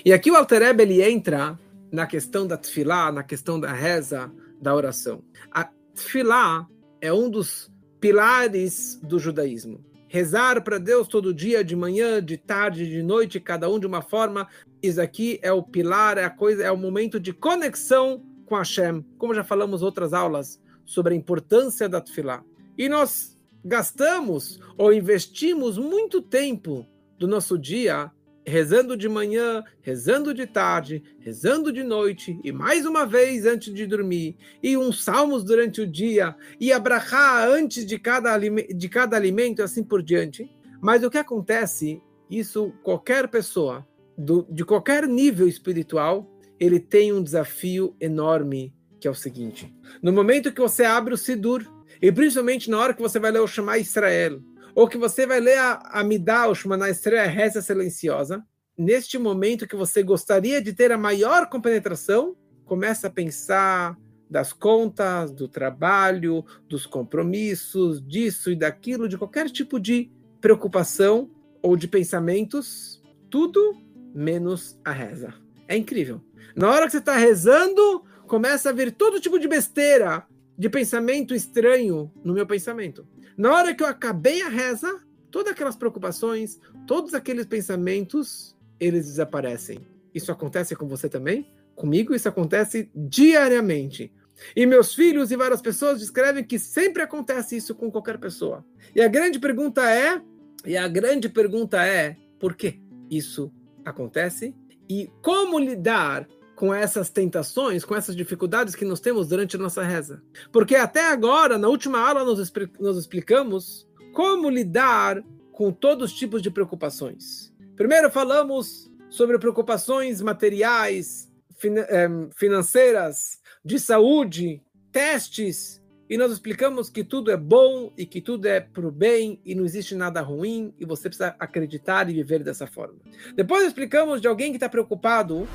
[0.04, 1.58] E aqui o Alter Ebe, ele entra
[1.92, 5.22] na questão da tefilá, na questão da reza, da oração.
[5.50, 5.64] A
[5.94, 6.66] tefilá
[7.00, 9.84] é um dos pilares do judaísmo.
[10.08, 14.00] Rezar para Deus todo dia, de manhã, de tarde, de noite, cada um de uma
[14.00, 14.48] forma,
[14.86, 19.04] isso aqui é o pilar, é a coisa, é o momento de conexão com Hashem,
[19.18, 22.44] como já falamos outras aulas sobre a importância da Tefilá.
[22.76, 26.86] E nós gastamos ou investimos muito tempo
[27.18, 28.10] do nosso dia
[28.46, 33.86] rezando de manhã, rezando de tarde, rezando de noite, e mais uma vez antes de
[33.86, 39.60] dormir, e uns salmos durante o dia, e abrahar antes de cada, de cada alimento,
[39.60, 40.50] e assim por diante.
[40.80, 43.86] Mas o que acontece, isso qualquer pessoa
[44.16, 50.12] do, de qualquer nível espiritual, ele tem um desafio enorme, que é o seguinte: no
[50.12, 51.64] momento que você abre o Sidur,
[52.00, 54.40] e principalmente na hora que você vai ler o Shema Israel,
[54.74, 58.44] ou que você vai ler a, a Midah, o Shema Israel, a reza silenciosa,
[58.76, 63.96] neste momento que você gostaria de ter a maior compenetração, começa a pensar
[64.28, 71.30] das contas, do trabalho, dos compromissos, disso e daquilo, de qualquer tipo de preocupação
[71.62, 73.00] ou de pensamentos,
[73.30, 73.83] tudo
[74.14, 75.34] menos a reza.
[75.66, 76.20] É incrível.
[76.54, 80.24] Na hora que você está rezando, começa a vir todo tipo de besteira,
[80.56, 83.06] de pensamento estranho no meu pensamento.
[83.36, 85.00] Na hora que eu acabei a reza,
[85.30, 89.86] todas aquelas preocupações, todos aqueles pensamentos, eles desaparecem.
[90.14, 91.52] Isso acontece com você também?
[91.74, 94.12] Comigo isso acontece diariamente.
[94.54, 98.64] E meus filhos e várias pessoas descrevem que sempre acontece isso com qualquer pessoa.
[98.94, 100.20] E a grande pergunta é,
[100.64, 103.52] e a grande pergunta é, por que isso
[103.84, 104.54] acontece?
[104.88, 109.82] E como lidar com essas tentações, com essas dificuldades que nós temos durante a nossa
[109.82, 110.22] reza?
[110.52, 116.42] Porque até agora, na última aula, nós, nós explicamos como lidar com todos os tipos
[116.42, 117.52] de preocupações.
[117.76, 121.30] Primeiro falamos sobre preocupações materiais,
[121.64, 128.46] eh, financeiras, de saúde, testes, e nós explicamos que tudo é bom e que tudo
[128.46, 132.42] é para o bem e não existe nada ruim e você precisa acreditar e viver
[132.42, 132.96] dessa forma.
[133.34, 135.48] Depois explicamos de alguém que está preocupado,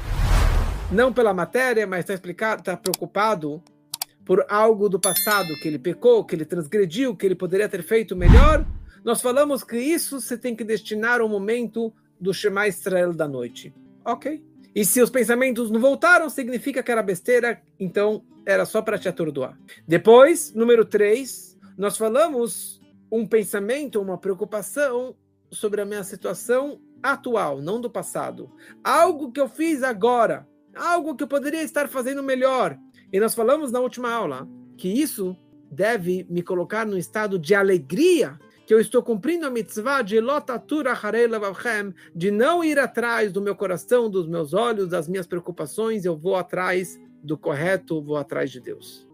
[0.92, 3.62] não pela matéria, mas está está preocupado
[4.26, 8.16] por algo do passado que ele pecou, que ele transgrediu, que ele poderia ter feito
[8.16, 8.66] melhor.
[9.04, 13.74] Nós falamos que isso você tem que destinar ao momento do Shema Israel da noite.
[14.04, 14.44] Ok.
[14.76, 19.08] E se os pensamentos não voltaram, significa que era besteira, então era só para te
[19.08, 19.58] atordoar.
[19.88, 22.82] Depois, número 3, nós falamos
[23.12, 25.16] um pensamento, uma preocupação
[25.52, 28.52] sobre a minha situação atual, não do passado.
[28.84, 32.78] Algo que eu fiz agora, algo que eu poderia estar fazendo melhor.
[33.12, 35.38] E nós falamos na última aula que isso
[35.72, 40.94] deve me colocar num estado de alegria que eu estou cumprindo a mitzvah de lotatura
[42.14, 46.36] de não ir atrás do meu coração, dos meus olhos, das minhas preocupações, eu vou
[46.36, 49.08] atrás do correto, vou atrás de Deus.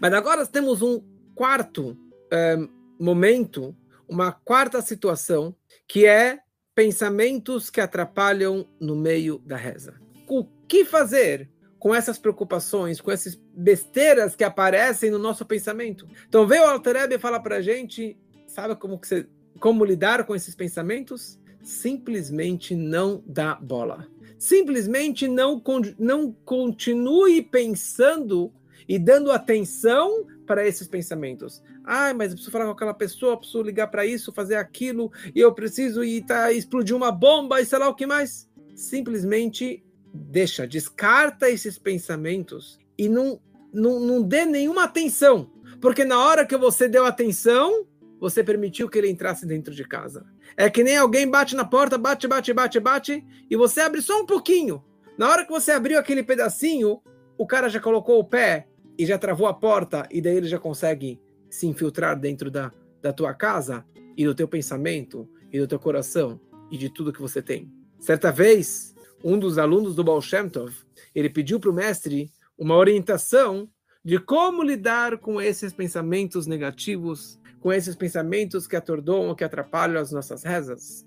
[0.00, 1.02] Mas agora temos um
[1.34, 1.96] quarto
[2.32, 2.56] é,
[2.98, 3.76] momento,
[4.08, 5.54] uma quarta situação,
[5.86, 6.40] que é
[6.74, 9.94] pensamentos que atrapalham no meio da reza.
[10.28, 16.08] O que fazer com essas preocupações, com essas besteiras que aparecem no nosso pensamento?
[16.26, 18.18] Então veio o Alterebe e fala para a gente
[18.54, 19.26] Sabe como, que você,
[19.58, 21.40] como lidar com esses pensamentos?
[21.64, 24.06] Simplesmente não dá bola.
[24.38, 25.62] Simplesmente não,
[25.98, 28.52] não continue pensando
[28.86, 31.62] e dando atenção para esses pensamentos.
[31.82, 35.40] Ah, mas eu preciso falar com aquela pessoa, preciso ligar para isso, fazer aquilo, e
[35.40, 38.46] eu preciso ir tá, explodir uma bomba e sei lá o que mais.
[38.74, 43.40] Simplesmente deixa, descarta esses pensamentos e não,
[43.72, 45.50] não, não dê nenhuma atenção.
[45.80, 47.86] Porque na hora que você deu atenção,
[48.20, 50.33] você permitiu que ele entrasse dentro de casa.
[50.56, 54.20] É que nem alguém bate na porta, bate, bate, bate, bate, e você abre só
[54.20, 54.82] um pouquinho.
[55.18, 57.00] Na hora que você abriu aquele pedacinho,
[57.36, 60.58] o cara já colocou o pé e já travou a porta, e daí ele já
[60.58, 63.84] consegue se infiltrar dentro da, da tua casa
[64.16, 67.70] e do teu pensamento e do teu coração e de tudo que você tem.
[67.98, 70.74] Certa vez, um dos alunos do Baal Shem Tov,
[71.14, 73.68] ele pediu para o mestre uma orientação
[74.04, 80.12] de como lidar com esses pensamentos negativos com esses pensamentos que atordoam, que atrapalham as
[80.12, 81.06] nossas rezas.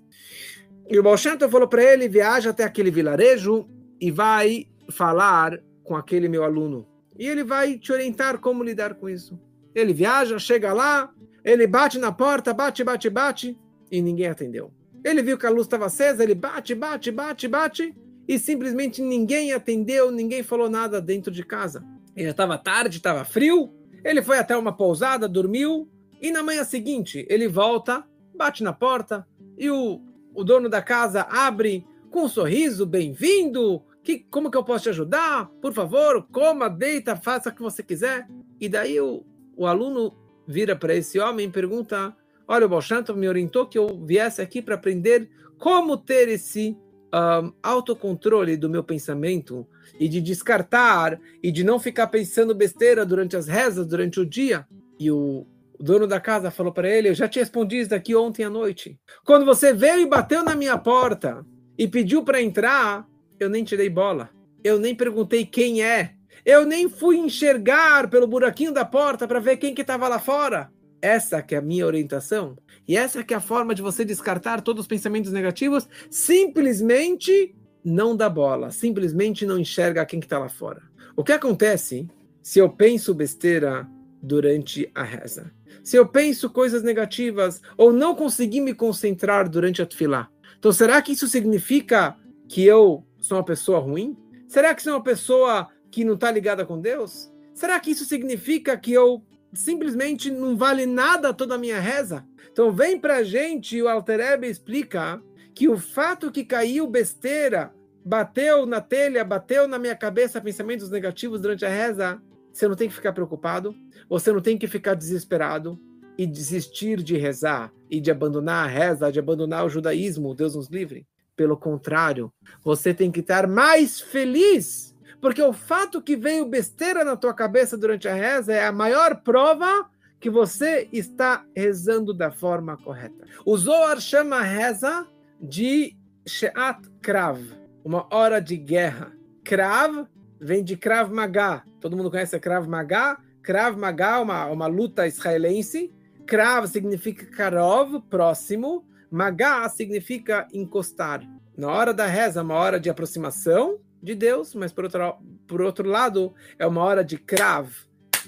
[0.90, 1.16] E o Baal
[1.48, 3.68] falou para ele, viaja até aquele vilarejo
[4.00, 6.84] e vai falar com aquele meu aluno.
[7.16, 9.38] E ele vai te orientar como lidar com isso.
[9.72, 13.56] Ele viaja, chega lá, ele bate na porta, bate, bate, bate,
[13.88, 14.72] e ninguém atendeu.
[15.04, 19.52] Ele viu que a luz estava acesa, ele bate, bate, bate, bate, e simplesmente ninguém
[19.52, 21.84] atendeu, ninguém falou nada dentro de casa.
[22.16, 23.72] E já estava tarde, estava frio,
[24.04, 25.88] ele foi até uma pousada, dormiu,
[26.20, 28.04] e na manhã seguinte, ele volta,
[28.34, 29.26] bate na porta
[29.56, 30.00] e o,
[30.34, 33.82] o dono da casa abre com um sorriso: Bem-vindo!
[34.02, 35.50] Que, como que eu posso te ajudar?
[35.60, 38.26] Por favor, coma, deita, faça o que você quiser.
[38.58, 39.24] E daí o,
[39.56, 40.14] o aluno
[40.46, 44.62] vira para esse homem e pergunta: Olha, o Balshanto me orientou que eu viesse aqui
[44.62, 45.28] para aprender
[45.58, 46.76] como ter esse
[47.12, 49.66] um, autocontrole do meu pensamento
[49.98, 54.66] e de descartar e de não ficar pensando besteira durante as rezas, durante o dia.
[54.98, 55.46] E o,
[55.78, 58.50] o dono da casa falou para ele: Eu já te respondi isso daqui ontem à
[58.50, 58.98] noite.
[59.24, 61.44] Quando você veio e bateu na minha porta
[61.76, 63.06] e pediu para entrar,
[63.38, 64.30] eu nem te dei bola.
[64.64, 66.14] Eu nem perguntei quem é.
[66.44, 70.70] Eu nem fui enxergar pelo buraquinho da porta para ver quem que estava lá fora.
[71.00, 72.56] Essa que é a minha orientação.
[72.86, 75.88] E essa que é a forma de você descartar todos os pensamentos negativos.
[76.10, 78.72] Simplesmente não dá bola.
[78.72, 80.82] Simplesmente não enxerga quem que está lá fora.
[81.14, 82.08] O que acontece
[82.42, 83.88] se eu penso besteira
[84.20, 85.52] durante a reza?
[85.82, 90.28] Se eu penso coisas negativas ou não consegui me concentrar durante a tefilá.
[90.58, 92.16] Então, será que isso significa
[92.48, 94.16] que eu sou uma pessoa ruim?
[94.46, 97.30] Será que sou uma pessoa que não está ligada com Deus?
[97.54, 102.24] Será que isso significa que eu simplesmente não vale nada toda a minha reza?
[102.50, 105.22] Então, vem para a gente o Alterebe explica
[105.54, 107.72] que o fato que caiu besteira,
[108.04, 112.22] bateu na telha, bateu na minha cabeça pensamentos negativos durante a reza,
[112.58, 113.72] você não tem que ficar preocupado,
[114.08, 115.78] você não tem que ficar desesperado.
[116.20, 120.66] e desistir de rezar e de abandonar a reza, de abandonar o judaísmo, Deus nos
[120.66, 121.06] livre.
[121.36, 127.16] Pelo contrário, você tem que estar mais feliz, porque o fato que veio besteira na
[127.16, 132.76] tua cabeça durante a reza é a maior prova que você está rezando da forma
[132.76, 133.24] correta.
[133.46, 135.06] O Zohar chama a reza
[135.40, 137.40] de Sheat Krav,
[137.84, 139.12] uma hora de guerra.
[139.44, 140.08] Krav
[140.40, 141.62] vem de Krav Maga.
[141.80, 143.18] Todo mundo conhece Krav Maga?
[143.42, 145.92] Krav Maga, uma, uma luta israelense.
[146.26, 148.84] Krav significa Karov, próximo.
[149.10, 151.22] Maga significa encostar.
[151.56, 155.60] Na hora da reza, é uma hora de aproximação de Deus, mas por outro, por
[155.60, 157.70] outro lado, é uma hora de Krav,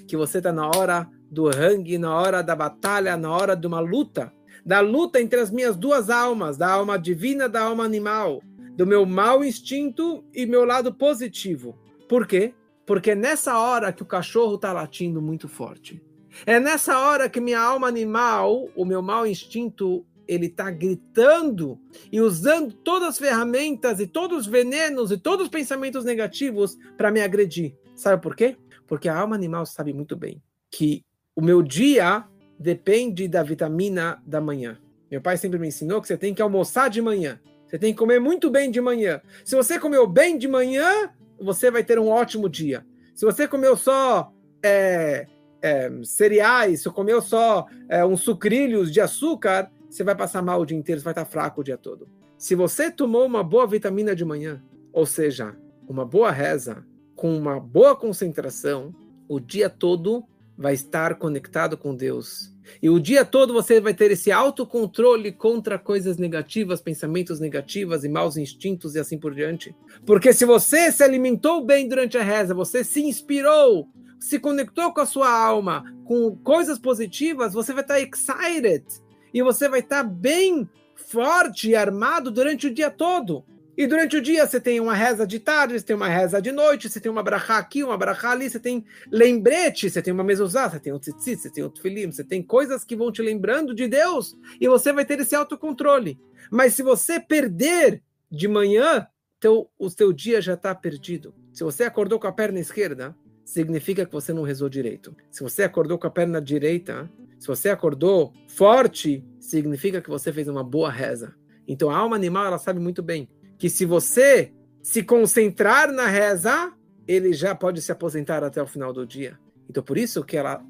[0.08, 3.80] que você está na hora do rangue, na hora da batalha, na hora de uma
[3.80, 4.32] luta.
[4.64, 8.42] Da luta entre as minhas duas almas, da alma divina da alma animal,
[8.76, 11.78] do meu mau instinto e meu lado positivo.
[12.10, 12.52] Por quê?
[12.84, 16.02] Porque é nessa hora que o cachorro está latindo muito forte.
[16.44, 21.78] É nessa hora que minha alma animal, o meu mau instinto, ele está gritando
[22.10, 27.12] e usando todas as ferramentas e todos os venenos e todos os pensamentos negativos para
[27.12, 27.76] me agredir.
[27.94, 28.56] Sabe por quê?
[28.88, 31.02] Porque a alma animal sabe muito bem que
[31.36, 32.26] o meu dia
[32.58, 34.80] depende da vitamina da manhã.
[35.08, 37.40] Meu pai sempre me ensinou que você tem que almoçar de manhã.
[37.68, 39.20] Você tem que comer muito bem de manhã.
[39.44, 41.08] Se você comeu bem de manhã,
[41.40, 42.84] você vai ter um ótimo dia.
[43.14, 45.26] Se você comeu só é,
[45.62, 50.66] é, cereais, se comeu só é, uns sucrilhos de açúcar, você vai passar mal o
[50.66, 52.08] dia inteiro, você vai estar fraco o dia todo.
[52.38, 55.56] Se você tomou uma boa vitamina de manhã, ou seja,
[55.88, 58.94] uma boa reza, com uma boa concentração,
[59.28, 60.24] o dia todo
[60.60, 62.52] vai estar conectado com Deus.
[62.82, 68.08] E o dia todo você vai ter esse autocontrole contra coisas negativas, pensamentos negativos e
[68.10, 69.74] maus instintos e assim por diante.
[70.04, 73.88] Porque se você se alimentou bem durante a reza, você se inspirou,
[74.20, 78.84] se conectou com a sua alma, com coisas positivas, você vai estar excited
[79.32, 83.46] e você vai estar bem forte e armado durante o dia todo.
[83.80, 86.52] E durante o dia você tem uma reza de tarde, você tem uma reza de
[86.52, 90.22] noite, você tem uma brachá aqui, uma brachá ali, você tem lembrete, você tem uma
[90.22, 93.22] mezuzá, você tem um tzitzit, você tem um tefilim, você tem coisas que vão te
[93.22, 96.20] lembrando de Deus e você vai ter esse autocontrole.
[96.50, 99.06] Mas se você perder de manhã,
[99.40, 101.34] teu, o seu dia já está perdido.
[101.50, 103.16] Se você acordou com a perna esquerda,
[103.46, 105.16] significa que você não rezou direito.
[105.30, 110.48] Se você acordou com a perna direita, se você acordou forte, significa que você fez
[110.48, 111.34] uma boa reza.
[111.66, 113.26] Então a alma animal ela sabe muito bem
[113.60, 116.72] que se você se concentrar na reza,
[117.06, 119.38] ele já pode se aposentar até o final do dia.
[119.68, 120.64] Então, por isso que ela,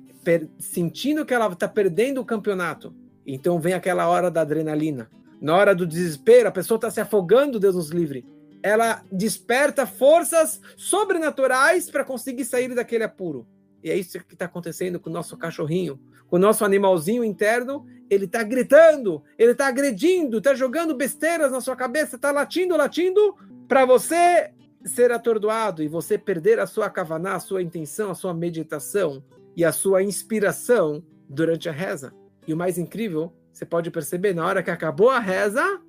[0.59, 2.93] sentindo que ela está perdendo o campeonato,
[3.25, 5.09] então vem aquela hora da adrenalina.
[5.41, 8.27] Na hora do desespero, a pessoa está se afogando, Deus nos livre.
[8.61, 13.47] Ela desperta forças sobrenaturais para conseguir sair daquele apuro.
[13.83, 17.87] E é isso que está acontecendo com o nosso cachorrinho, com o nosso animalzinho interno.
[18.09, 23.35] Ele está gritando, ele está agredindo, está jogando besteiras na sua cabeça, está latindo, latindo,
[23.67, 24.53] para você
[24.85, 29.23] ser atordoado e você perder a sua kavaná, a sua intenção, a sua meditação
[29.57, 32.13] e a sua inspiração durante a reza.
[32.47, 35.81] E o mais incrível, você pode perceber, na hora que acabou a reza,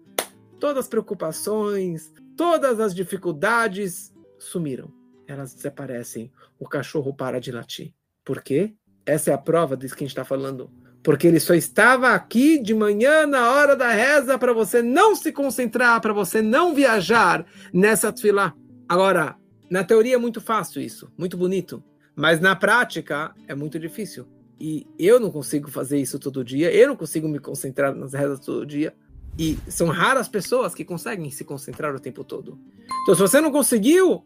[0.60, 5.01] todas as preocupações, todas as dificuldades sumiram
[5.32, 6.32] elas desaparecem.
[6.60, 7.94] O cachorro para de latir.
[8.24, 8.74] Por quê?
[9.06, 10.70] Essa é a prova disso que a gente está falando.
[11.04, 15.32] Porque ele só estava aqui de manhã na hora da reza para você não se
[15.32, 18.54] concentrar, para você não viajar nessa tefilá.
[18.88, 19.36] Agora,
[19.70, 21.84] na teoria é muito fácil isso, muito bonito.
[22.16, 24.28] Mas na prática é muito difícil.
[24.60, 28.40] E eu não consigo fazer isso todo dia, eu não consigo me concentrar nas rezas
[28.40, 28.94] todo dia.
[29.40, 32.60] E são raras pessoas que conseguem se concentrar o tempo todo.
[33.02, 34.24] Então, se você não conseguiu,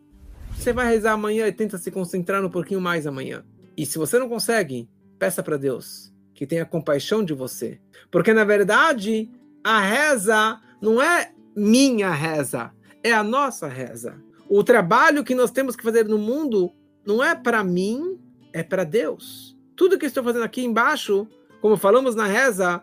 [0.56, 3.46] você vai rezar amanhã e tenta se concentrar um pouquinho mais amanhã.
[3.78, 4.90] E se você não consegue,
[5.20, 7.80] peça para Deus que tenha compaixão de você.
[8.12, 9.30] Porque na verdade,
[9.64, 12.72] a reza não é minha reza,
[13.04, 14.22] é a nossa reza.
[14.50, 16.74] O trabalho que nós temos que fazer no mundo
[17.06, 18.20] não é para mim,
[18.52, 19.56] é para Deus.
[19.76, 21.28] Tudo que estou fazendo aqui embaixo,
[21.62, 22.82] como falamos na reza,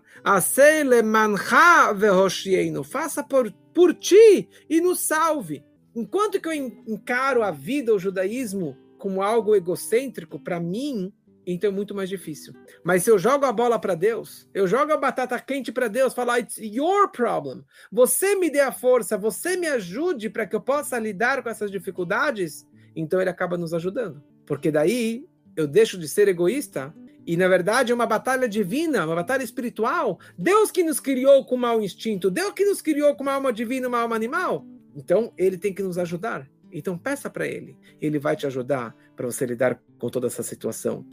[2.85, 5.65] faça por, por ti e nos salve
[5.95, 11.13] enquanto que eu encaro a vida, o judaísmo, como algo egocêntrico, para mim,
[11.47, 12.55] então é muito mais difícil.
[12.85, 16.15] Mas se eu jogo a bola para Deus, eu jogo a batata quente para Deus,
[16.15, 17.65] falar, it's your problem.
[17.91, 21.71] Você me dê a força, você me ajude para que eu possa lidar com essas
[21.71, 24.23] dificuldades, então ele acaba nos ajudando.
[24.47, 25.27] Porque daí
[25.57, 26.95] eu deixo de ser egoísta
[27.27, 30.19] e na verdade é uma batalha divina, uma batalha espiritual.
[30.37, 33.89] Deus que nos criou com mau instinto, Deus que nos criou com uma alma divina,
[33.89, 34.65] uma alma animal.
[34.95, 36.49] Então, ele tem que nos ajudar.
[36.73, 37.77] Então, peça para ele.
[38.01, 41.05] Ele vai te ajudar para você lidar com toda essa situação.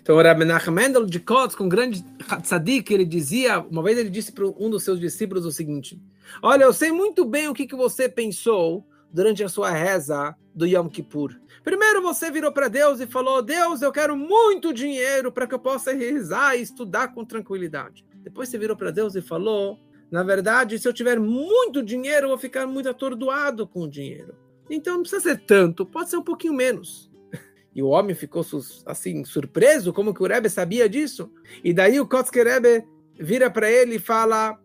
[0.00, 2.04] Então, o Rabbi Mendel de Kotz, com um grande
[2.42, 6.00] tzadik, ele dizia, uma vez ele disse para um dos seus discípulos o seguinte:
[6.42, 10.66] Olha, eu sei muito bem o que, que você pensou durante a sua reza do
[10.66, 11.34] Yom Kippur.
[11.62, 15.58] Primeiro você virou para Deus e falou: Deus, eu quero muito dinheiro para que eu
[15.58, 18.04] possa rezar e estudar com tranquilidade.
[18.22, 19.78] Depois você virou para Deus e falou:
[20.10, 24.34] Na verdade, se eu tiver muito dinheiro, eu vou ficar muito atordoado com o dinheiro.
[24.68, 27.08] Então não precisa ser tanto, pode ser um pouquinho menos.
[27.72, 28.44] E o homem ficou
[28.84, 31.32] assim surpreso, como que o Rebbe sabia disso?
[31.62, 32.84] E daí o Kotzker Rebbe
[33.14, 34.58] vira para ele e fala: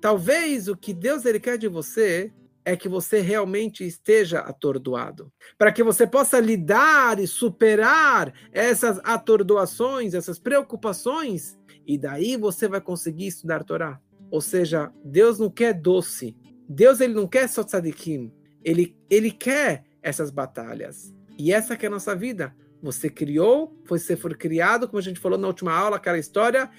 [0.00, 2.32] talvez o que Deus ele quer de você
[2.64, 10.14] é que você realmente esteja atordoado, para que você possa lidar e superar essas atordoações,
[10.14, 14.00] essas preocupações, e daí você vai conseguir estudar Torá.
[14.30, 16.36] Ou seja, Deus não quer doce.
[16.68, 18.32] Deus ele não quer só tzadikim.
[18.64, 21.14] Ele, ele quer essas batalhas.
[21.38, 22.54] E essa que é a nossa vida.
[22.82, 26.70] Você criou, você foi criado, como a gente falou na última aula, aquela história,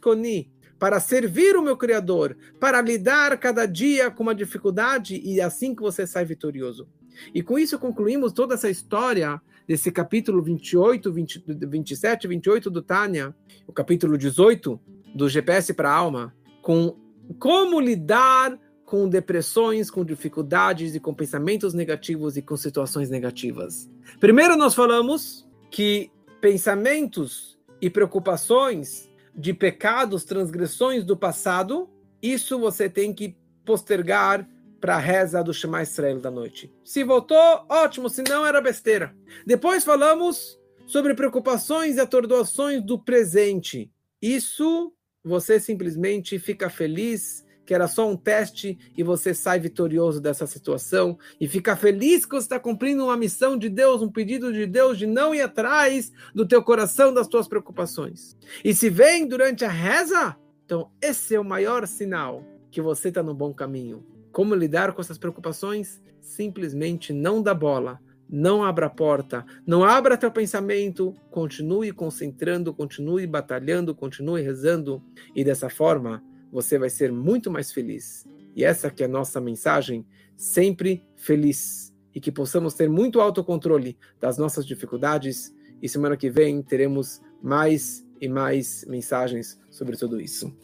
[0.00, 5.44] Koni, para servir o meu Criador, para lidar cada dia com uma dificuldade e é
[5.44, 6.88] assim que você sai vitorioso.
[7.32, 13.34] E com isso concluímos toda essa história desse capítulo 28, 20, 27, 28 do Tânia,
[13.66, 14.80] o capítulo 18
[15.14, 16.96] do GPS para a alma, com
[17.38, 23.90] como lidar com depressões, com dificuldades e com pensamentos negativos e com situações negativas.
[24.20, 26.10] Primeiro, nós falamos que
[26.42, 31.88] pensamentos e preocupações de pecados, transgressões do passado,
[32.20, 33.34] isso você tem que
[33.64, 34.46] postergar
[34.78, 36.70] para a reza do Shema Israel da noite.
[36.84, 39.16] Se voltou, ótimo, se não, era besteira.
[39.46, 43.90] Depois falamos sobre preocupações e atordoações do presente.
[44.20, 44.92] Isso
[45.24, 51.16] você simplesmente fica feliz que era só um teste e você sai vitorioso dessa situação
[51.40, 54.98] e fica feliz que você está cumprindo uma missão de Deus, um pedido de Deus
[54.98, 58.36] de não ir atrás do teu coração, das tuas preocupações.
[58.64, 63.22] E se vem durante a reza, então esse é o maior sinal que você está
[63.22, 64.04] no bom caminho.
[64.32, 66.02] Como lidar com essas preocupações?
[66.20, 68.00] Simplesmente não dá bola,
[68.32, 75.02] não abra a porta, não abra teu pensamento, continue concentrando, continue batalhando, continue rezando
[75.36, 78.26] e dessa forma você vai ser muito mais feliz.
[78.56, 81.92] E essa que é a nossa mensagem, sempre feliz.
[82.14, 85.54] E que possamos ter muito autocontrole das nossas dificuldades.
[85.80, 90.54] E semana que vem teremos mais e mais mensagens sobre tudo isso.